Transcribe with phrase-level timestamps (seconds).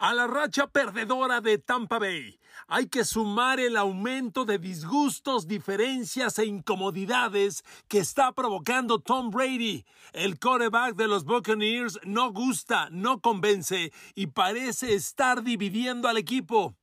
[0.00, 6.38] A la racha perdedora de Tampa Bay hay que sumar el aumento de disgustos, diferencias
[6.38, 9.84] e incomodidades que está provocando Tom Brady.
[10.14, 16.74] El quarterback de los Buccaneers no gusta, no convence y parece estar dividiendo al equipo.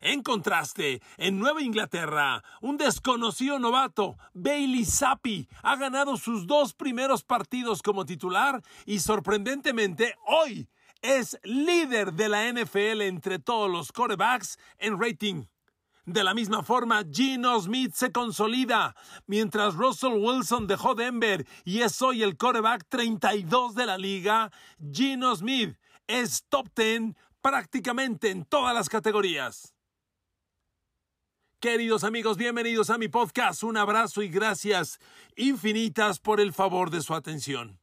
[0.00, 7.22] En contraste, en Nueva Inglaterra, un desconocido novato, Bailey Zappi, ha ganado sus dos primeros
[7.22, 10.68] partidos como titular y sorprendentemente hoy
[11.06, 15.44] es líder de la NFL entre todos los quarterbacks en rating.
[16.04, 22.02] De la misma forma, Gino Smith se consolida, mientras Russell Wilson dejó Denver y es
[22.02, 24.50] hoy el quarterback 32 de la liga.
[24.92, 25.76] Gino Smith
[26.08, 29.74] es top 10 prácticamente en todas las categorías.
[31.60, 33.62] Queridos amigos, bienvenidos a mi podcast.
[33.62, 34.98] Un abrazo y gracias
[35.36, 37.78] infinitas por el favor de su atención.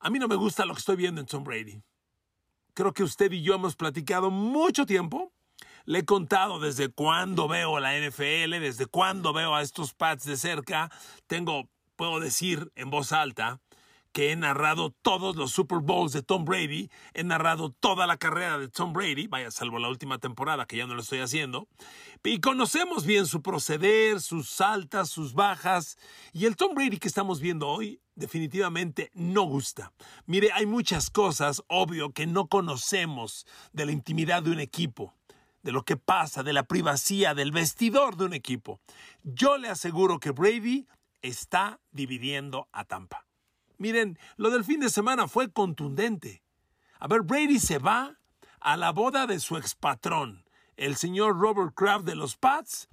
[0.00, 1.80] A mí no me gusta lo que estoy viendo en Tom Brady
[2.80, 5.34] creo que usted y yo hemos platicado mucho tiempo.
[5.84, 10.38] Le he contado desde cuándo veo la NFL, desde cuándo veo a estos Pats de
[10.38, 10.90] cerca.
[11.26, 13.60] Tengo, puedo decir en voz alta,
[14.12, 18.58] que he narrado todos los Super Bowls de Tom Brady, he narrado toda la carrera
[18.58, 21.68] de Tom Brady, vaya, salvo la última temporada que ya no lo estoy haciendo,
[22.24, 25.96] y conocemos bien su proceder, sus altas, sus bajas,
[26.32, 29.92] y el Tom Brady que estamos viendo hoy definitivamente no gusta.
[30.26, 35.14] Mire, hay muchas cosas, obvio, que no conocemos de la intimidad de un equipo
[35.62, 38.80] de lo que pasa, de la privacidad del vestidor de un equipo.
[39.22, 40.86] Yo le aseguro que Brady
[41.22, 43.26] está dividiendo a Tampa.
[43.80, 46.42] Miren, lo del fin de semana fue contundente.
[46.98, 48.18] A ver, Brady se va
[48.60, 50.44] a la boda de su expatrón,
[50.76, 52.90] el señor Robert Kraft de los Pats,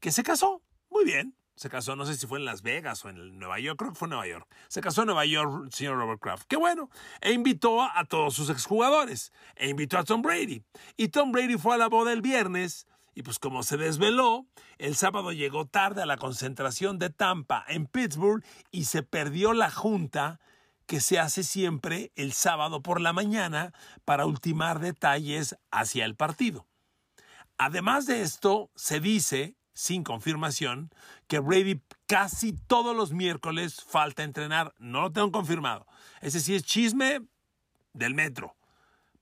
[0.00, 0.62] que se casó.
[0.88, 1.36] Muy bien.
[1.56, 3.98] Se casó, no sé si fue en Las Vegas o en Nueva York, creo que
[3.98, 4.48] fue en Nueva York.
[4.68, 6.44] Se casó en Nueva York el señor Robert Kraft.
[6.48, 6.88] Qué bueno.
[7.20, 9.34] E invitó a todos sus exjugadores.
[9.56, 10.64] E invitó a Tom Brady.
[10.96, 14.46] Y Tom Brady fue a la boda el viernes y pues como se desveló,
[14.78, 19.70] el sábado llegó tarde a la concentración de Tampa en Pittsburgh y se perdió la
[19.70, 20.40] junta
[20.86, 23.72] que se hace siempre el sábado por la mañana
[24.04, 26.66] para ultimar detalles hacia el partido.
[27.58, 30.90] Además de esto, se dice, sin confirmación,
[31.28, 34.74] que Brady casi todos los miércoles falta entrenar.
[34.78, 35.86] No lo tengo confirmado.
[36.22, 37.20] Ese sí es chisme
[37.92, 38.56] del metro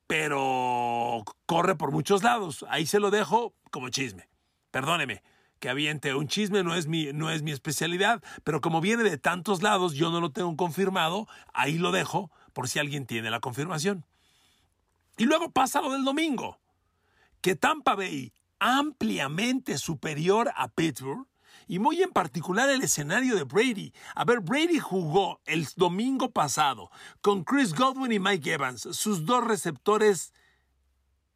[0.08, 2.64] pero corre por muchos lados.
[2.68, 4.28] Ahí se lo dejo como chisme.
[4.72, 5.22] Perdóneme
[5.60, 9.18] que aviente un chisme, no es, mi, no es mi especialidad, pero como viene de
[9.18, 13.40] tantos lados, yo no lo tengo confirmado, ahí lo dejo por si alguien tiene la
[13.40, 14.04] confirmación.
[15.16, 16.58] Y luego pasa lo del domingo,
[17.40, 21.26] que Tampa Bay, ampliamente superior a Pittsburgh,
[21.68, 23.92] y muy en particular el escenario de Brady.
[24.14, 26.90] A ver, Brady jugó el domingo pasado
[27.20, 30.32] con Chris Godwin y Mike Evans, sus dos receptores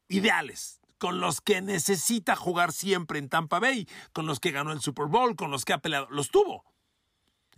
[0.09, 4.81] ideales, con los que necesita jugar siempre en Tampa Bay, con los que ganó el
[4.81, 6.65] Super Bowl, con los que ha peleado, los tuvo.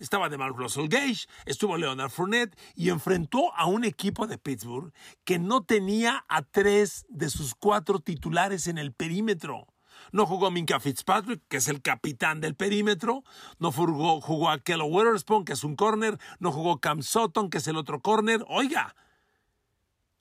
[0.01, 4.93] Estaba de Mark Russell Gage, estuvo Leonard Fournette y enfrentó a un equipo de Pittsburgh
[5.25, 9.69] que no tenía a tres de sus cuatro titulares en el perímetro.
[10.15, 13.25] No jugó Minka Fitzpatrick, que es el capitán del perímetro.
[13.59, 16.21] No jugó, jugó a Kello Witherspoon, que es un corner.
[16.39, 18.45] No jugó Cam Sutton, que es el otro corner.
[18.47, 18.95] Oiga,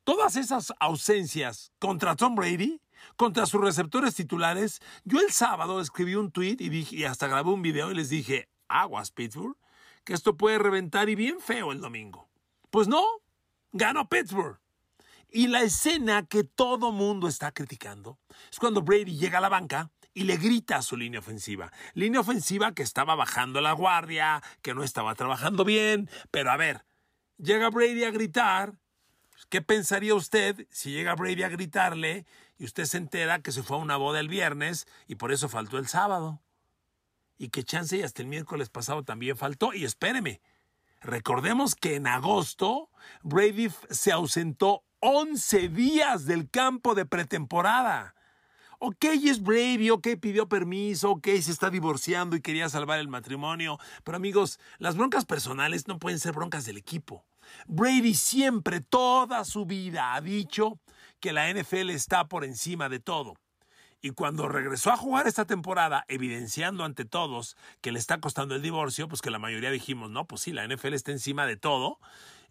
[0.03, 2.81] todas esas ausencias contra Tom Brady,
[3.17, 7.51] contra sus receptores titulares, yo el sábado escribí un tweet y, dije, y hasta grabé
[7.51, 9.57] un video y les dije, aguas Pittsburgh,
[10.05, 12.27] que esto puede reventar y bien feo el domingo.
[12.71, 13.03] Pues no,
[13.71, 14.62] ganó Pittsburgh.
[15.35, 18.19] Y la escena que todo mundo está criticando
[18.51, 21.71] es cuando Brady llega a la banca y le grita a su línea ofensiva.
[21.95, 26.07] Línea ofensiva que estaba bajando la guardia, que no estaba trabajando bien.
[26.29, 26.85] Pero a ver,
[27.39, 28.75] llega Brady a gritar.
[29.49, 32.27] ¿Qué pensaría usted si llega Brady a gritarle
[32.59, 35.49] y usted se entera que se fue a una boda el viernes y por eso
[35.49, 36.43] faltó el sábado?
[37.39, 39.73] Y que chance y hasta el miércoles pasado también faltó.
[39.73, 40.41] Y espéreme,
[41.01, 42.91] recordemos que en agosto
[43.23, 48.15] Brady se ausentó 11 días del campo de pretemporada.
[48.79, 53.79] Ok, es Brady, ok, pidió permiso, ok, se está divorciando y quería salvar el matrimonio.
[54.05, 57.25] Pero amigos, las broncas personales no pueden ser broncas del equipo.
[57.67, 60.79] Brady siempre, toda su vida, ha dicho
[61.19, 63.33] que la NFL está por encima de todo.
[64.01, 68.61] Y cuando regresó a jugar esta temporada, evidenciando ante todos que le está costando el
[68.61, 71.99] divorcio, pues que la mayoría dijimos, no, pues sí, la NFL está encima de todo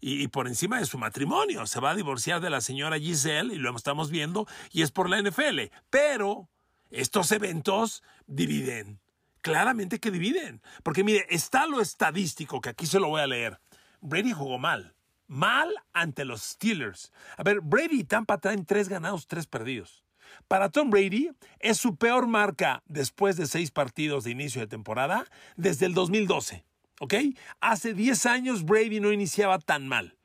[0.05, 1.65] y, por encima de su matrimonio.
[1.65, 5.09] Se va a divorciar de la señora Giselle y lo estamos viendo y es por
[5.09, 5.71] la NFL.
[5.89, 6.49] Pero
[6.91, 8.99] estos eventos dividen.
[9.41, 10.61] Claramente que dividen.
[10.83, 13.59] Porque mire, está lo estadístico, que aquí se lo voy a leer.
[14.01, 14.93] Brady jugó mal
[15.25, 17.11] mal ante los Steelers.
[17.37, 20.03] A ver, Brady y Tampa traen tres ganados, tres perdidos.
[20.47, 25.25] Para Tom Brady es su peor marca después de seis partidos de inicio de temporada
[25.55, 26.65] desde el 2012.
[27.03, 27.15] ¿Ok?
[27.59, 30.15] Hace 10 años Brady no iniciaba tan mal.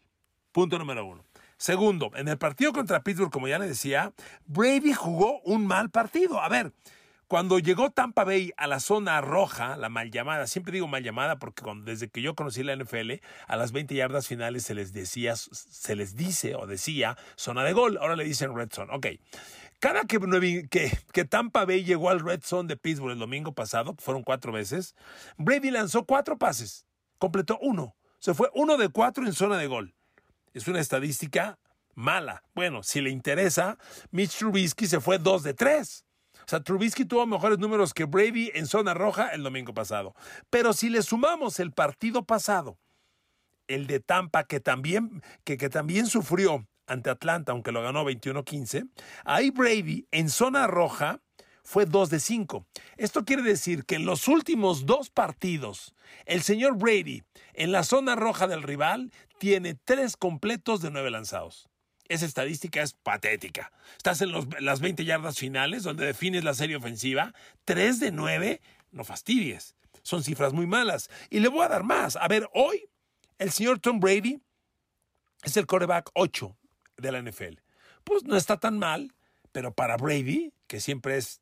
[0.52, 1.24] Punto número uno.
[1.56, 4.12] Segundo, en el partido contra Pittsburgh, como ya le decía,
[4.46, 6.40] Brady jugó un mal partido.
[6.40, 6.72] A ver,
[7.26, 11.40] cuando llegó Tampa Bay a la zona roja, la mal llamada, siempre digo mal llamada
[11.40, 13.14] porque desde que yo conocí la NFL,
[13.48, 17.72] a las 20 yardas finales se les decía, se les dice o decía zona de
[17.72, 18.94] gol, ahora le dicen red zone.
[18.94, 19.06] Ok.
[19.80, 20.18] Cada que,
[20.68, 24.24] que, que, Tampa Bay llegó al red zone de Pittsburgh el domingo pasado, que fueron
[24.24, 24.94] cuatro veces,
[25.36, 26.86] Brady lanzó cuatro pases,
[27.18, 27.94] completó uno.
[28.18, 29.94] Se fue uno de cuatro en zona de gol.
[30.52, 31.58] Es una estadística
[31.94, 32.42] mala.
[32.54, 33.78] Bueno, si le interesa,
[34.10, 36.04] Mitch Trubisky se fue dos de tres.
[36.34, 40.14] O sea, Trubisky tuvo mejores números que Brady en zona roja el domingo pasado.
[40.50, 42.78] Pero si le sumamos el partido pasado,
[43.68, 48.88] el de Tampa, que también, que, que también sufrió ante Atlanta, aunque lo ganó 21-15,
[49.24, 51.20] ahí Brady en zona roja
[51.62, 52.66] fue 2 de 5.
[52.96, 55.94] Esto quiere decir que en los últimos dos partidos,
[56.24, 61.68] el señor Brady en la zona roja del rival tiene tres completos de nueve lanzados.
[62.08, 63.70] Esa estadística es patética.
[63.98, 67.34] Estás en las 20 yardas finales, donde defines la serie ofensiva.
[67.66, 68.62] 3 de 9,
[68.92, 69.76] no fastidies.
[70.02, 71.10] Son cifras muy malas.
[71.28, 72.16] Y le voy a dar más.
[72.16, 72.88] A ver, hoy
[73.36, 74.40] el señor Tom Brady
[75.42, 76.57] es el coreback 8
[76.98, 77.58] de la NFL.
[78.04, 79.14] Pues no está tan mal,
[79.52, 81.40] pero para Brady, que siempre es,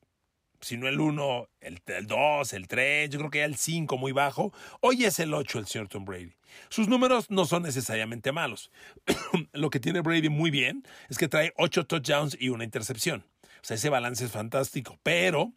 [0.60, 4.12] si no el 1, el, 2, el 3, yo creo que ya el 5 muy
[4.12, 6.34] bajo, hoy es el 8 el señor Tom Brady.
[6.68, 8.70] Sus números no son necesariamente malos.
[9.52, 13.26] Lo que tiene Brady muy bien es que trae 8 touchdowns y una intercepción.
[13.42, 14.98] O sea, ese balance es fantástico.
[15.02, 15.52] Pero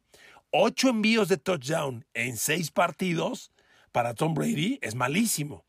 [0.51, 3.51] 8 envíos de touchdown en 6 partidos
[3.91, 5.65] para Tom Brady es malísimo.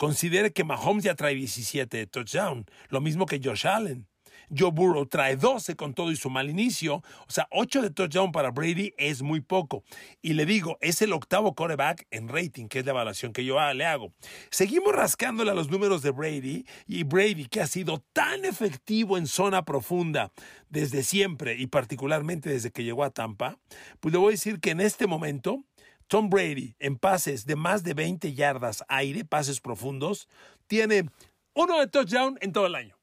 [0.00, 4.08] Considere que Mahomes ya trae 17 de touchdown, lo mismo que Josh Allen.
[4.48, 7.02] Joe Burrow trae 12 con todo y su mal inicio.
[7.28, 9.84] O sea, 8 de touchdown para Brady es muy poco.
[10.22, 13.58] Y le digo, es el octavo quarterback en rating, que es la evaluación que yo
[13.74, 14.14] le hago.
[14.50, 19.26] Seguimos rascándole a los números de Brady y Brady, que ha sido tan efectivo en
[19.26, 20.32] zona profunda
[20.70, 23.58] desde siempre y particularmente desde que llegó a Tampa,
[24.00, 25.64] pues le voy a decir que en este momento
[26.10, 30.26] Tom Brady en pases de más de 20 yardas aire, pases profundos,
[30.66, 31.08] tiene
[31.54, 32.98] uno de touchdown en todo el año.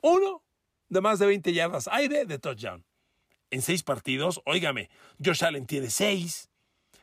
[0.00, 0.42] Uno
[0.88, 2.84] de más de 20 yardas aire de touchdown.
[3.52, 4.90] En seis partidos, óigame,
[5.24, 6.50] Josh Allen tiene seis,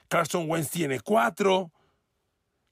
[0.09, 1.71] Carson Wentz tiene cuatro,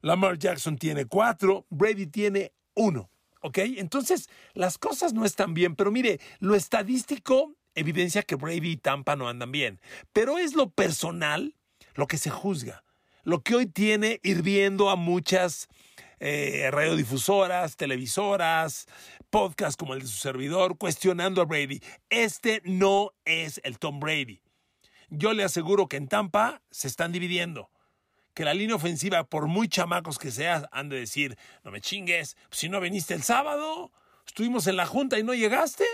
[0.01, 3.09] Lamar Jackson tiene cuatro, Brady tiene uno.
[3.39, 3.59] ¿Ok?
[3.59, 9.15] Entonces, las cosas no están bien, pero mire, lo estadístico evidencia que Brady y Tampa
[9.15, 9.80] no andan bien,
[10.12, 11.56] pero es lo personal
[11.95, 12.84] lo que se juzga,
[13.24, 15.68] lo que hoy tiene hirviendo a muchas
[16.19, 18.88] eh, radiodifusoras, televisoras,
[19.30, 21.81] podcasts como el de su servidor, cuestionando a Brady.
[22.10, 24.42] Este no es el Tom Brady.
[25.10, 27.69] Yo le aseguro que en Tampa se están dividiendo.
[28.34, 32.36] Que la línea ofensiva, por muy chamacos que seas, han de decir, no me chingues,
[32.51, 33.92] si no viniste el sábado,
[34.25, 35.86] estuvimos en la junta y no llegaste.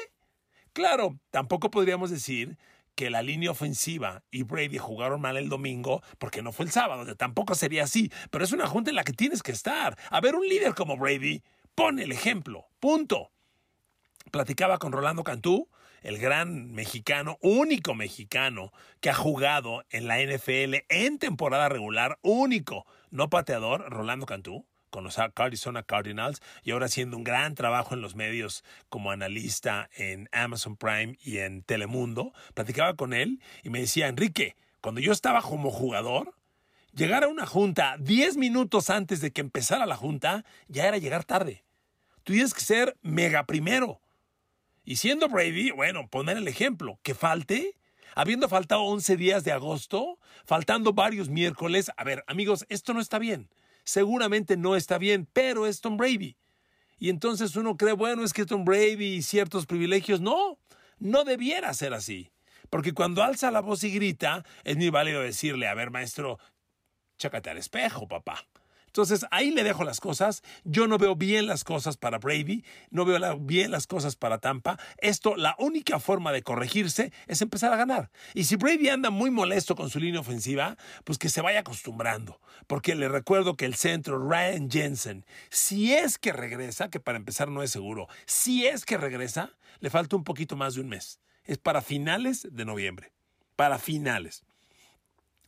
[0.73, 2.57] Claro, tampoco podríamos decir
[2.99, 7.15] que la línea ofensiva y Brady jugaron mal el domingo porque no fue el sábado,
[7.15, 9.97] tampoco sería así, pero es una junta en la que tienes que estar.
[10.09, 11.41] A ver, un líder como Brady
[11.75, 13.31] pone el ejemplo, punto.
[14.31, 15.69] Platicaba con Rolando Cantú,
[16.01, 22.85] el gran mexicano, único mexicano que ha jugado en la NFL en temporada regular, único,
[23.11, 28.01] no pateador, Rolando Cantú con los Arizona Cardinals y ahora haciendo un gran trabajo en
[28.01, 32.33] los medios como analista en Amazon Prime y en Telemundo.
[32.53, 36.33] Platicaba con él y me decía, Enrique, cuando yo estaba como jugador,
[36.93, 41.23] llegar a una junta 10 minutos antes de que empezara la junta ya era llegar
[41.23, 41.63] tarde.
[42.23, 44.01] Tú que ser mega primero.
[44.83, 47.75] Y siendo Brady, bueno, poner el ejemplo, que falte,
[48.15, 53.19] habiendo faltado 11 días de agosto, faltando varios miércoles, a ver, amigos, esto no está
[53.19, 53.49] bien
[53.89, 56.37] seguramente no está bien, pero es Tom Brady.
[56.97, 60.21] Y entonces uno cree, bueno, es que Tom Brady y ciertos privilegios.
[60.21, 60.59] No,
[60.99, 62.31] no debiera ser así.
[62.69, 66.39] Porque cuando alza la voz y grita, es muy válido decirle, a ver, maestro,
[67.17, 68.45] chácate al espejo, papá.
[68.99, 70.43] Entonces ahí le dejo las cosas.
[70.65, 74.77] Yo no veo bien las cosas para Brady, no veo bien las cosas para Tampa.
[74.97, 78.11] Esto, la única forma de corregirse es empezar a ganar.
[78.33, 80.75] Y si Brady anda muy molesto con su línea ofensiva,
[81.05, 82.41] pues que se vaya acostumbrando.
[82.67, 87.47] Porque le recuerdo que el centro, Ryan Jensen, si es que regresa, que para empezar
[87.47, 91.21] no es seguro, si es que regresa, le falta un poquito más de un mes.
[91.45, 93.13] Es para finales de noviembre.
[93.55, 94.43] Para finales.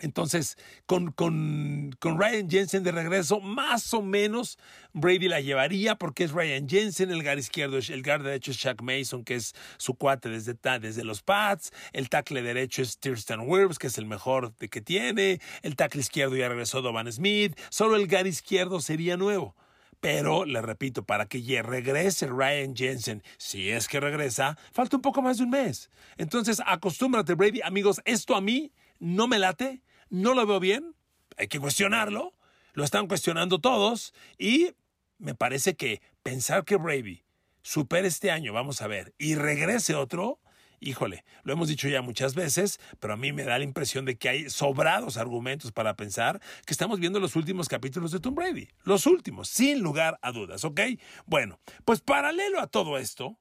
[0.01, 4.57] Entonces, con, con, con, Ryan Jensen de regreso, más o menos
[4.93, 8.81] Brady la llevaría porque es Ryan Jensen, el gar izquierdo, el gar derecho es Shaq
[8.81, 13.77] Mason, que es su cuate desde, desde los Pats, el tackle derecho es Thurston Wirfs,
[13.77, 17.95] que es el mejor de que tiene, el tackle izquierdo ya regresó Dovan Smith, solo
[17.95, 19.55] el gar izquierdo sería nuevo.
[19.99, 25.21] Pero, le repito, para que regrese Ryan Jensen, si es que regresa, falta un poco
[25.21, 25.91] más de un mes.
[26.17, 27.61] Entonces, acostúmbrate, Brady.
[27.61, 30.93] Amigos, esto a mí no me late no lo veo bien,
[31.37, 32.35] hay que cuestionarlo,
[32.73, 34.75] lo están cuestionando todos y
[35.17, 37.23] me parece que pensar que Brady
[37.63, 40.39] supere este año, vamos a ver, y regrese otro,
[40.79, 44.17] híjole, lo hemos dicho ya muchas veces, pero a mí me da la impresión de
[44.17, 48.67] que hay sobrados argumentos para pensar que estamos viendo los últimos capítulos de Tom Brady.
[48.83, 50.81] Los últimos, sin lugar a dudas, ¿ok?
[51.25, 53.37] Bueno, pues paralelo a todo esto,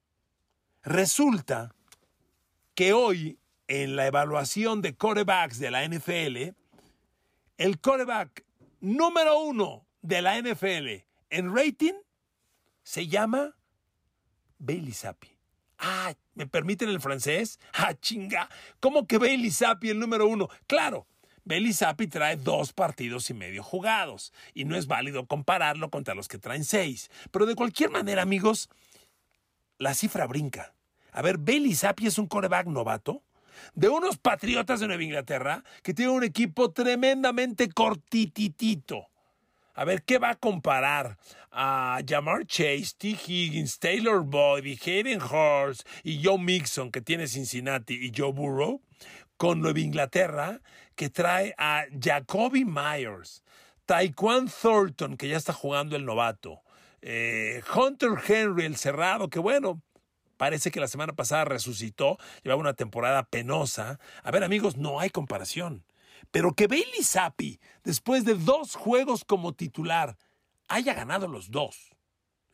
[0.82, 1.74] resulta
[2.74, 6.54] que hoy en la evaluación de corebacks de la NFL,
[7.60, 8.46] el coreback
[8.80, 11.92] número uno de la NFL en rating
[12.82, 13.54] se llama
[14.56, 15.28] Bailey Zappi.
[15.78, 17.60] Ah, ¿me permiten el francés?
[17.74, 18.48] Ah, chinga.
[18.80, 20.48] ¿Cómo que Bailey Zappi el número uno?
[20.66, 21.06] Claro,
[21.44, 26.28] Bailey Zappi trae dos partidos y medio jugados y no es válido compararlo contra los
[26.28, 27.10] que traen seis.
[27.30, 28.70] Pero de cualquier manera, amigos,
[29.76, 30.74] la cifra brinca.
[31.12, 33.22] A ver, Bailey Zappi es un coreback novato
[33.74, 39.06] de unos patriotas de Nueva Inglaterra que tienen un equipo tremendamente cortititito.
[39.74, 41.16] A ver, ¿qué va a comparar
[41.50, 43.08] a Jamar Chase, T.
[43.26, 48.82] Higgins, Taylor Boyd Hayden Hurst y Joe Mixon que tiene Cincinnati y Joe Burrow
[49.36, 50.60] con Nueva Inglaterra
[50.94, 53.42] que trae a Jacoby Myers,
[53.86, 56.60] Taekwon Thornton que ya está jugando el novato,
[57.00, 59.82] eh, Hunter Henry el cerrado que bueno,
[60.40, 64.00] Parece que la semana pasada resucitó, llevaba una temporada penosa.
[64.22, 65.84] A ver, amigos, no hay comparación.
[66.30, 70.16] Pero que Bailey Zappi, después de dos juegos como titular,
[70.66, 71.90] haya ganado los dos.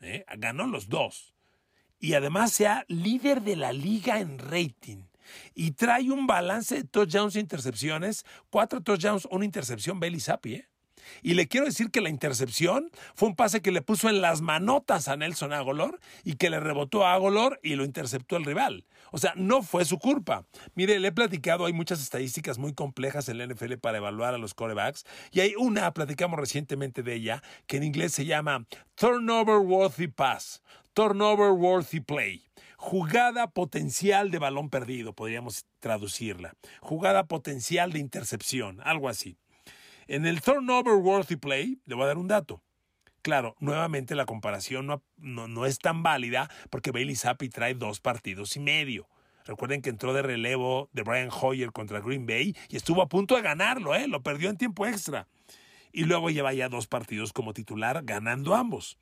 [0.01, 0.25] ¿eh?
[0.37, 1.33] Ganó los dos.
[1.97, 5.03] Y además sea líder de la liga en rating.
[5.55, 8.25] Y trae un balance de touchdowns e intercepciones.
[8.49, 10.67] Cuatro touchdowns, una intercepción, Bailey Zappi, ¿eh?
[11.21, 14.41] Y le quiero decir que la intercepción fue un pase que le puso en las
[14.41, 18.85] manotas a Nelson Agolor y que le rebotó a Agolor y lo interceptó el rival.
[19.11, 20.45] O sea, no fue su culpa.
[20.75, 24.37] Mire, le he platicado, hay muchas estadísticas muy complejas en la NFL para evaluar a
[24.37, 29.57] los corebacks y hay una, platicamos recientemente de ella, que en inglés se llama Turnover
[29.57, 30.61] Worthy Pass,
[30.93, 32.43] Turnover Worthy Play.
[32.79, 36.53] Jugada potencial de balón perdido, podríamos traducirla.
[36.79, 39.37] Jugada potencial de intercepción, algo así.
[40.07, 42.63] En el turnover worthy play, le voy a dar un dato.
[43.21, 48.55] Claro, nuevamente la comparación no, no, es tan válida porque Bailey Zappi trae dos partidos
[48.55, 49.09] y medio.
[49.43, 53.35] Recuerden que entró de relevo de Brian Hoyer contra Green Bay y estuvo a punto
[53.35, 54.07] de ganarlo, ¿eh?
[54.07, 55.27] lo perdió en tiempo extra.
[55.91, 58.97] Y luego lleva ya dos partidos como titular, ganando ambos.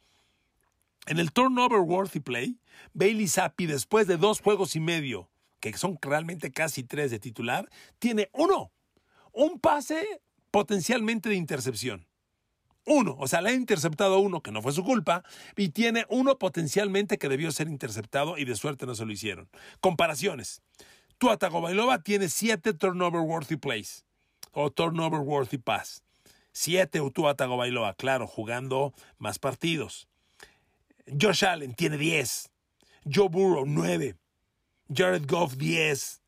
[1.05, 2.59] En el turnover worthy play,
[2.93, 7.69] Bailey Zappi, después de dos juegos y medio, que son realmente casi tres de titular,
[7.99, 8.71] tiene uno.
[9.33, 10.21] Un pase
[10.55, 12.07] potencialmente de intercepción.
[12.85, 15.21] Uno, o sea, le ha interceptado uno que no fue su culpa
[15.57, 19.49] y tiene uno potencialmente que debió ser interceptado y de suerte no se lo hicieron.
[19.81, 20.61] Comparaciones.
[21.17, 24.05] Tua Tagovailoa tiene siete turnover worthy plays
[24.53, 26.05] o turnover worthy pass.
[26.53, 30.07] Siete Tua Tagovailoa, claro, jugando más partidos.
[31.21, 32.49] Josh Allen tiene diez.
[33.03, 34.15] Joe Burrow, nueve.
[34.87, 36.21] Jared Goff, diez.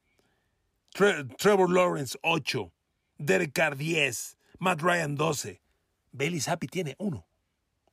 [0.91, 2.73] Trevor Lawrence, ocho.
[3.17, 5.61] Derek Carr 10, Matt Ryan 12.
[6.11, 7.27] Bailey Zappi tiene uno.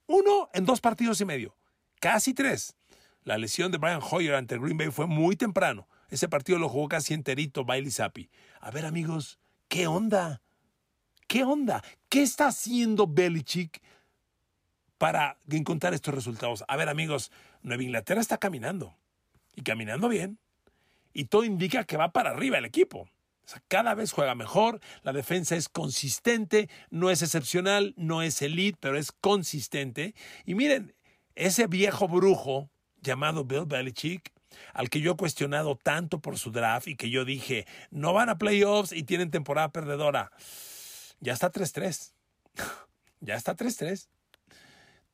[0.07, 1.57] Uno en dos partidos y medio.
[2.00, 2.76] Casi tres.
[3.23, 5.88] La lesión de Brian Hoyer ante Green Bay fue muy temprano.
[6.11, 8.28] Ese partido lo jugó casi enterito Bailey Zappi.
[8.61, 9.38] A ver, amigos,
[9.69, 10.43] ¿qué onda?
[11.26, 11.83] ¿Qué onda?
[12.11, 13.83] ¿Qué está haciendo Belichick
[14.99, 16.64] para encontrar estos resultados?
[16.69, 18.95] A ver, amigos, Nueva Inglaterra está caminando.
[19.57, 20.38] Y caminando bien.
[21.14, 23.09] Y todo indica que va para arriba el equipo
[23.69, 28.99] cada vez juega mejor, la defensa es consistente, no es excepcional, no es elite, pero
[28.99, 30.15] es consistente.
[30.45, 30.95] Y miren,
[31.35, 32.71] ese viejo brujo
[33.01, 34.33] llamado Bill Belichick,
[34.73, 38.29] al que yo he cuestionado tanto por su draft y que yo dije, no van
[38.29, 40.31] a playoffs y tienen temporada perdedora,
[41.21, 42.13] ya está 3-3.
[43.21, 44.09] ya está 3-3.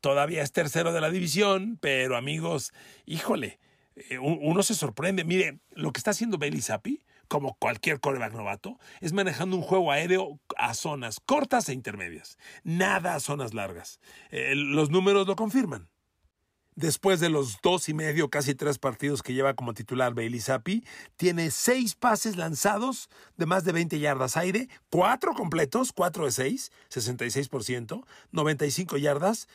[0.00, 2.72] Todavía es tercero de la división, pero amigos,
[3.06, 3.58] híjole,
[3.96, 5.24] eh, uno se sorprende.
[5.24, 9.92] Mire, lo que está haciendo Bailey Zappi como cualquier coreback novato, es manejando un juego
[9.92, 12.36] aéreo a zonas cortas e intermedias.
[12.64, 14.00] Nada a zonas largas.
[14.30, 15.88] Eh, los números lo confirman.
[16.74, 20.82] después de los dos y medio, casi tres partidos que lleva como titular Bailey Zappi,
[21.16, 26.72] tiene seis pases lanzados de más de 20 yardas aire, cuatro completos, cuatro de seis,
[26.90, 29.46] 66%, 95 yardas.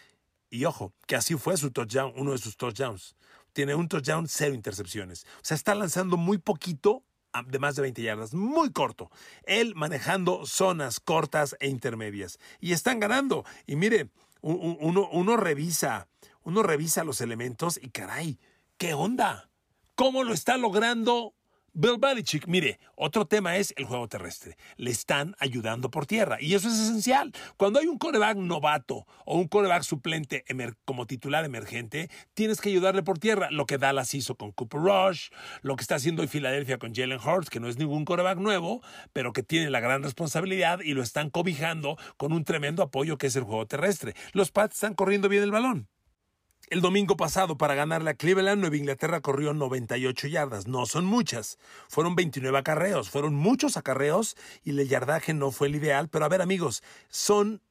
[0.50, 3.16] Y ojo, que así fue su touchdown, uno de sus touchdowns.
[3.54, 5.26] Tiene un touchdown, cero intercepciones.
[5.38, 7.04] O sea, está lanzando muy poquito
[7.44, 9.12] de más de 20 yardas, muy corto.
[9.44, 12.40] Él manejando zonas cortas e intermedias.
[12.60, 13.46] Y están ganando.
[13.66, 14.10] Y mire,
[14.42, 16.08] uno, uno revisa
[16.46, 18.38] uno revisa los elementos y caray,
[18.78, 19.50] ¿qué onda?
[19.96, 21.34] ¿Cómo lo está logrando
[21.78, 22.48] Bill Belichick?
[22.48, 24.56] Mire, otro tema es el juego terrestre.
[24.78, 27.34] Le están ayudando por tierra y eso es esencial.
[27.58, 30.46] Cuando hay un coreback novato o un coreback suplente
[30.86, 33.52] como titular emergente, tienes que ayudarle por tierra.
[33.52, 35.32] Lo que Dallas hizo con Cooper Rush,
[35.64, 38.82] lo que está haciendo hoy Filadelfia con Jalen Hurts, que no es ningún coreback nuevo,
[39.12, 43.28] pero que tiene la gran responsabilidad y lo están cobijando con un tremendo apoyo que
[43.28, 44.14] es el juego terrestre.
[44.32, 45.90] Los Pats están corriendo bien el balón.
[46.70, 50.66] El domingo pasado, para ganarle a Cleveland, Nueva Inglaterra corrió 98 yardas.
[50.66, 51.60] No son muchas.
[51.90, 53.12] Fueron 29 acarreos.
[53.12, 56.10] Fueron muchos acarreos y el yardaje no fue el ideal.
[56.10, 57.62] Pero a ver, amigos, son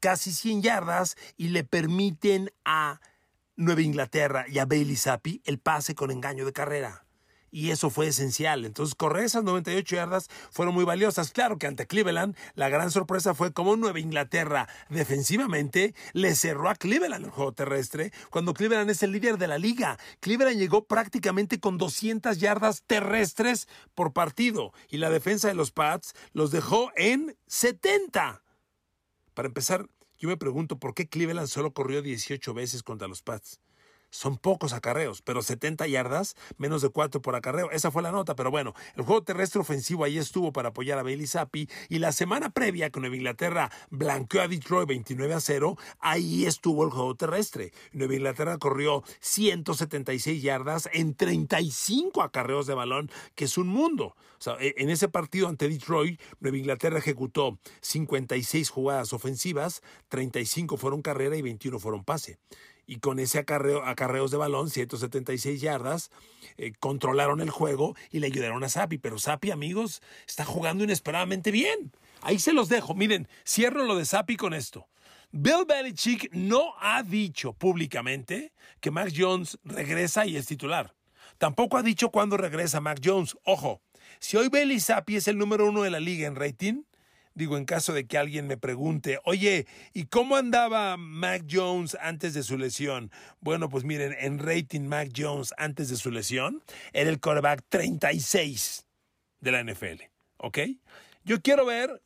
[0.00, 3.00] casi 100 yardas y le permiten a
[3.54, 7.04] Nueva Inglaterra y a Bailey Zappi el pase con engaño de carrera
[7.52, 8.64] y eso fue esencial.
[8.64, 11.30] Entonces, correr esas 98 yardas fueron muy valiosas.
[11.30, 16.74] Claro que ante Cleveland, la gran sorpresa fue cómo Nueva Inglaterra defensivamente le cerró a
[16.74, 19.98] Cleveland el juego terrestre, cuando Cleveland es el líder de la liga.
[20.20, 26.14] Cleveland llegó prácticamente con 200 yardas terrestres por partido y la defensa de los Pats
[26.32, 28.42] los dejó en 70.
[29.34, 29.86] Para empezar,
[30.18, 33.60] yo me pregunto por qué Cleveland solo corrió 18 veces contra los Pats
[34.12, 37.70] son pocos acarreos, pero 70 yardas, menos de 4 por acarreo.
[37.70, 41.02] Esa fue la nota, pero bueno, el juego terrestre ofensivo ahí estuvo para apoyar a
[41.02, 45.78] Bailey Zappi y la semana previa que Nueva Inglaterra blanqueó a Detroit 29 a 0,
[45.98, 47.72] ahí estuvo el juego terrestre.
[47.92, 54.14] Nueva Inglaterra corrió 176 yardas en 35 acarreos de balón, que es un mundo.
[54.38, 60.76] O sea, e, en ese partido ante Detroit, Nueva Inglaterra ejecutó 56 jugadas ofensivas, 35
[60.76, 62.38] fueron carrera y 21 fueron pase
[62.86, 66.10] y con ese acarreo, acarreos de balón, 176 yardas,
[66.56, 68.98] eh, controlaron el juego y le ayudaron a Sapi.
[68.98, 71.92] Pero Sapi, amigos, está jugando inesperadamente bien.
[72.20, 72.94] Ahí se los dejo.
[72.94, 74.88] Miren, cierro lo de Sapi con esto.
[75.30, 80.94] Bill Belichick no ha dicho públicamente que Mac Jones regresa y es titular.
[81.38, 83.36] Tampoco ha dicho cuándo regresa Mac Jones.
[83.44, 83.80] Ojo,
[84.20, 86.82] si hoy Bailey Sapi es el número uno de la liga en rating,
[87.34, 92.34] digo, en caso de que alguien me pregunte, oye, ¿y cómo andaba Mac Jones antes
[92.34, 93.10] de su lesión?
[93.40, 98.86] Bueno, pues miren, en rating Mac Jones antes de su lesión era el quarterback 36
[99.40, 100.02] de la NFL,
[100.38, 100.58] ¿ok?
[101.24, 102.02] Yo quiero ver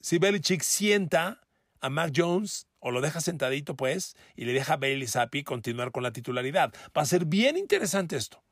[0.00, 1.40] si Belichick sienta
[1.80, 5.92] a Mac Jones o lo deja sentadito, pues, y le deja a Bailey Zappi continuar
[5.92, 6.72] con la titularidad.
[6.96, 8.42] Va a ser bien interesante esto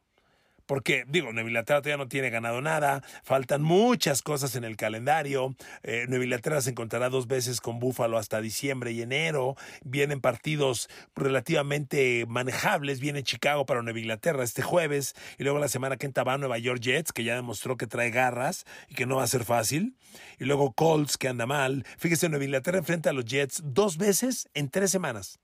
[0.69, 6.05] porque digo, Nueva todavía no tiene ganado nada, faltan muchas cosas en el calendario, eh,
[6.09, 12.27] Nueva Inglaterra se encontrará dos veces con Búfalo hasta diciembre y enero, vienen partidos relativamente
[12.29, 16.35] manejables, viene Chicago para Nueva Inglaterra este jueves y luego la semana que entra va
[16.35, 19.27] a Nueva York Jets, que ya demostró que trae garras y que no va a
[19.27, 19.97] ser fácil,
[20.39, 24.51] y luego Colts que anda mal, fíjese, Nueva Inglaterra enfrenta a los Jets dos veces
[24.53, 25.41] en tres semanas,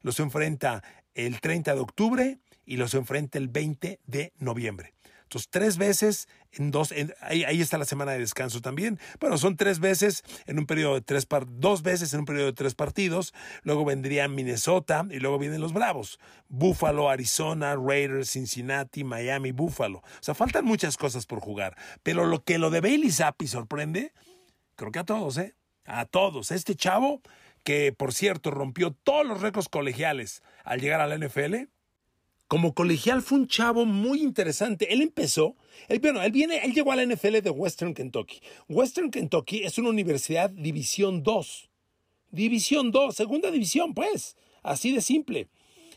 [0.00, 0.82] los enfrenta
[1.14, 4.92] el 30 de octubre, y los enfrenta el 20 de noviembre.
[5.26, 9.00] Entonces, tres veces en dos, ahí, está la semana de descanso también.
[9.18, 12.52] Bueno, son tres veces en un periodo de tres, dos veces en un periodo de
[12.52, 13.34] tres partidos.
[13.62, 16.20] Luego vendría Minnesota y luego vienen los Bravos.
[16.48, 19.98] Buffalo, Arizona, Raiders, Cincinnati, Miami, Buffalo.
[19.98, 21.76] O sea, faltan muchas cosas por jugar.
[22.04, 24.12] Pero lo que lo de Bailey Zappi sorprende,
[24.76, 25.56] creo que a todos, ¿eh?
[25.86, 26.52] A todos.
[26.52, 27.20] Este chavo,
[27.64, 31.66] que por cierto rompió todos los récords colegiales al llegar a la NFL,
[32.48, 34.92] como colegial fue un chavo muy interesante.
[34.92, 35.56] Él empezó,
[36.00, 38.40] bueno, él viene, él llegó a la NFL de Western Kentucky.
[38.68, 41.68] Western Kentucky es una universidad División 2.
[42.30, 45.48] División 2, segunda división, pues, así de simple.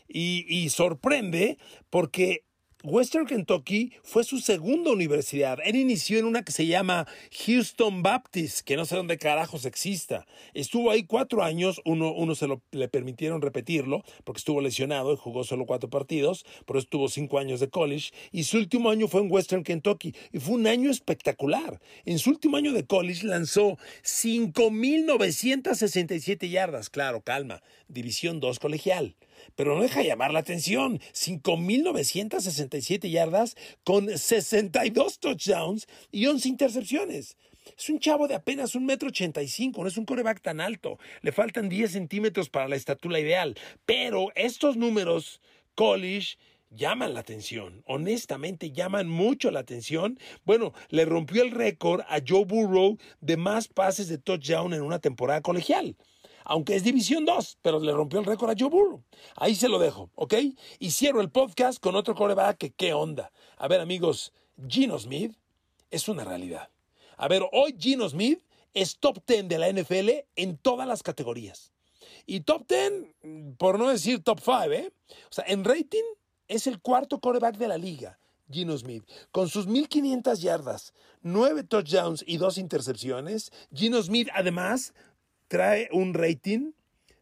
[0.08, 1.58] Y sorprende
[1.88, 2.44] porque
[2.82, 5.58] Western Kentucky fue su segunda universidad.
[5.62, 7.06] Él inició en una que se llama
[7.44, 10.26] Houston Baptist, que no sé dónde carajos exista.
[10.54, 15.16] Estuvo ahí cuatro años, uno, uno se lo, le permitieron repetirlo porque estuvo lesionado y
[15.16, 18.12] jugó solo cuatro partidos, pero estuvo cinco años de college.
[18.32, 21.82] Y su último año fue en Western Kentucky y fue un año espectacular.
[22.06, 26.88] En su último año de college lanzó 5.967 yardas.
[26.88, 29.16] Claro, calma, División 2 colegial
[29.54, 31.00] pero no deja llamar la atención.
[31.12, 37.36] 5.967 yardas con 62 touchdowns y 11 intercepciones.
[37.78, 40.60] Es un chavo de apenas un metro ochenta y cinco, no es un coreback tan
[40.60, 40.98] alto.
[41.22, 43.56] Le faltan 10 centímetros para la estatura ideal.
[43.86, 45.40] Pero estos números
[45.74, 46.36] college
[46.70, 50.18] llaman la atención, honestamente llaman mucho la atención.
[50.44, 55.00] Bueno, le rompió el récord a Joe Burrow de más pases de touchdown en una
[55.00, 55.96] temporada colegial.
[56.50, 59.04] Aunque es División 2, pero le rompió el récord a Joe Burrow.
[59.36, 60.34] Ahí se lo dejo, ¿ok?
[60.80, 63.30] Y cierro el podcast con otro coreback que qué onda.
[63.56, 64.32] A ver, amigos,
[64.66, 65.32] Gino Smith
[65.92, 66.68] es una realidad.
[67.18, 68.42] A ver, hoy Gino Smith
[68.74, 71.70] es top 10 de la NFL en todas las categorías.
[72.26, 74.92] Y top 10, por no decir top 5, ¿eh?
[75.30, 76.02] O sea, en rating
[76.48, 78.18] es el cuarto coreback de la liga,
[78.50, 79.04] Gino Smith.
[79.30, 84.94] Con sus 1.500 yardas, 9 touchdowns y 2 intercepciones, Gino Smith además
[85.50, 86.70] trae un rating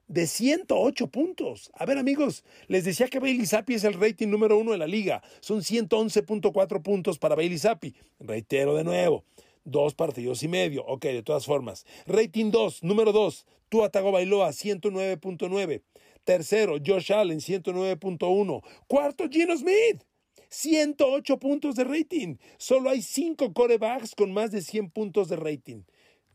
[0.06, 1.70] de 108 puntos.
[1.72, 4.86] A ver, amigos, les decía que Bailey Zappi es el rating número uno de la
[4.86, 5.22] liga.
[5.40, 7.94] Son 111.4 puntos para Bailey Zappi.
[8.20, 9.24] Reitero de nuevo.
[9.64, 10.84] Dos partidos y medio.
[10.84, 11.86] Ok, de todas formas.
[12.06, 13.46] Rating 2, número 2.
[13.70, 15.80] Tua Tagovailoa, 109.9.
[16.24, 18.62] Tercero, Josh Allen, 109.1.
[18.88, 20.02] Cuarto, Gino Smith.
[20.50, 22.36] 108 puntos de rating.
[22.58, 25.82] Solo hay 5 corebacks con más de 100 puntos de rating.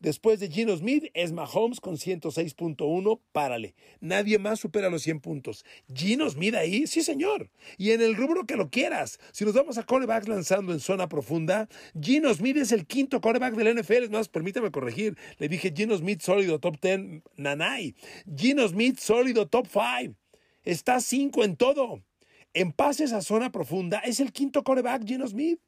[0.03, 3.73] Después de Gino Smith es Mahomes con 106.1, párale.
[4.01, 5.63] Nadie más supera los 100 puntos.
[5.95, 7.49] Gino Smith ahí, sí señor.
[7.77, 9.17] Y en el rubro que lo quieras.
[9.31, 13.55] Si nos vamos a corebacks lanzando en zona profunda, Gino Smith es el quinto coreback
[13.55, 14.03] del NFL.
[14.03, 15.17] Es más, permítame corregir.
[15.37, 17.95] Le dije Gino Smith sólido top 10, nanay.
[18.35, 20.15] Gino Smith sólido top 5.
[20.65, 22.03] Está 5 en todo.
[22.53, 25.61] En pases a zona profunda es el quinto coreback Gino Smith.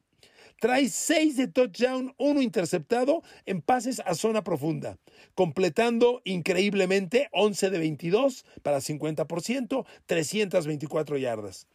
[0.59, 4.97] Trae 6 de touchdown, uno interceptado en pases a zona profunda,
[5.33, 11.67] completando increíblemente 11 de 22 para 50%, 324 yardas.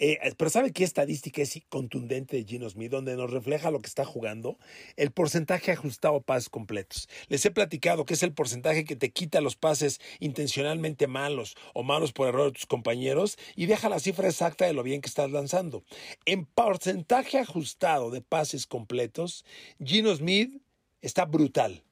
[0.00, 3.88] Eh, pero ¿sabe qué estadística es contundente de Gino Smith, donde nos refleja lo que
[3.88, 4.56] está jugando?
[4.96, 7.08] El porcentaje ajustado pases completos.
[7.28, 11.82] Les he platicado que es el porcentaje que te quita los pases intencionalmente malos o
[11.82, 15.08] malos por error de tus compañeros y deja la cifra exacta de lo bien que
[15.08, 15.82] estás lanzando.
[16.26, 19.44] En porcentaje ajustado de pases completos,
[19.82, 20.62] Gino Smith
[21.02, 21.82] está brutal.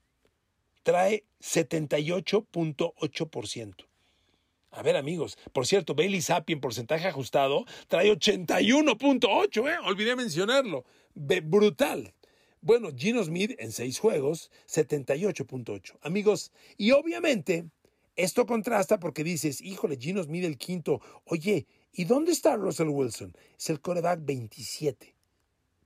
[0.85, 3.96] Trae 78.8%.
[4.77, 9.79] A ver, amigos, por cierto, Bailey Zappi en porcentaje ajustado trae 81.8, ¿eh?
[9.87, 10.85] Olvidé mencionarlo.
[11.15, 12.13] brutal.
[12.61, 15.97] Bueno, Gino Smith en seis juegos, 78.8.
[16.03, 17.65] Amigos, y obviamente
[18.17, 21.01] esto contrasta porque dices, híjole, Gino Smith el quinto.
[21.25, 23.35] Oye, ¿y dónde está Russell Wilson?
[23.59, 25.15] Es el coreback 27.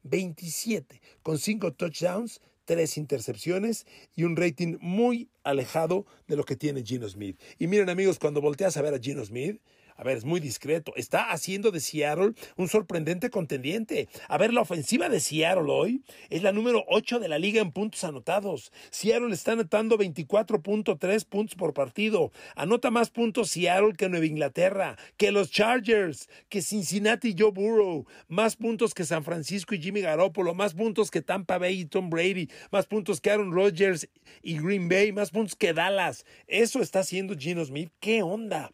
[0.03, 6.85] 27, con cinco touchdowns, tres intercepciones y un rating muy alejado de lo que tiene
[6.85, 7.37] Gino Smith.
[7.59, 9.61] Y miren amigos, cuando volteas a ver a Gino Smith,
[10.01, 10.95] a ver, es muy discreto.
[10.97, 14.09] Está haciendo de Seattle un sorprendente contendiente.
[14.29, 17.71] A ver, la ofensiva de Seattle hoy es la número 8 de la liga en
[17.71, 18.73] puntos anotados.
[18.91, 22.33] Seattle está anotando 24.3 puntos por partido.
[22.57, 28.07] Anota más puntos Seattle que Nueva Inglaterra, que los Chargers, que Cincinnati y Joe Burrow.
[28.27, 30.55] Más puntos que San Francisco y Jimmy Garoppolo.
[30.55, 32.49] Más puntos que Tampa Bay y Tom Brady.
[32.73, 34.09] Más puntos que Aaron Rodgers
[34.43, 35.13] y Green Bay.
[35.13, 36.25] Más puntos que Dallas.
[36.47, 37.93] Eso está haciendo Gino Smith.
[38.01, 38.71] ¿Qué onda?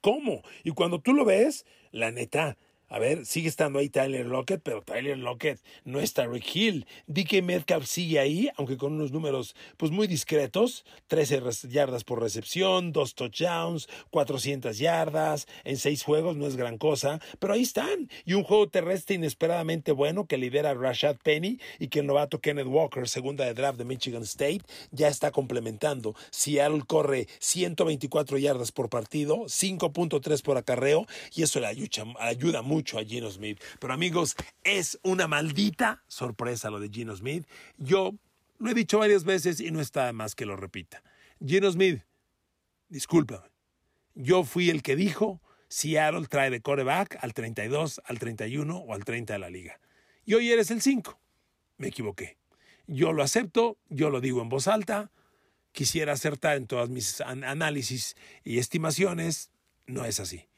[0.00, 0.42] ¿Cómo?
[0.64, 2.56] Y cuando tú lo ves, la neta,
[2.92, 6.86] a ver, sigue estando ahí Tyler Lockett, pero Tyler Lockett no está Rick Hill.
[7.06, 10.84] DK Metcalf sigue ahí, aunque con unos números pues muy discretos.
[11.06, 17.20] 13 yardas por recepción, dos touchdowns, 400 yardas en seis juegos, no es gran cosa,
[17.38, 18.10] pero ahí están.
[18.24, 22.66] Y un juego terrestre inesperadamente bueno que lidera Rashad Penny y que el novato Kenneth
[22.66, 26.16] Walker, segunda de draft de Michigan State, ya está complementando.
[26.32, 32.79] Seattle corre 124 yardas por partido, 5.3 por acarreo y eso le ayuda, ayuda mucho
[32.80, 33.60] mucho a Gino Smith.
[33.78, 37.46] Pero amigos, es una maldita sorpresa lo de Gino Smith.
[37.76, 38.14] Yo
[38.58, 41.02] lo he dicho varias veces y no está más que lo repita.
[41.44, 42.00] Gino Smith,
[42.88, 43.48] discúlpame.
[44.14, 49.04] Yo fui el que dijo Seattle trae de coreback al 32, al 31 o al
[49.04, 49.78] 30 de la liga.
[50.24, 51.20] Y hoy eres el 5.
[51.76, 52.38] Me equivoqué.
[52.86, 55.10] Yo lo acepto, yo lo digo en voz alta.
[55.72, 59.50] Quisiera acertar en todas mis análisis y estimaciones.
[59.86, 60.49] No es así.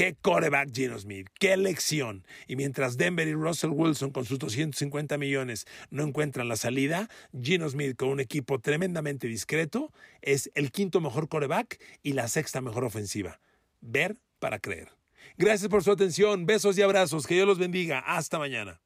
[0.00, 2.24] Qué coreback Gino Smith, qué lección.
[2.48, 7.68] Y mientras Denver y Russell Wilson con sus 250 millones no encuentran la salida, Gino
[7.68, 12.84] Smith con un equipo tremendamente discreto es el quinto mejor coreback y la sexta mejor
[12.84, 13.40] ofensiva.
[13.82, 14.88] Ver para creer.
[15.36, 17.98] Gracias por su atención, besos y abrazos, que Dios los bendiga.
[17.98, 18.80] Hasta mañana.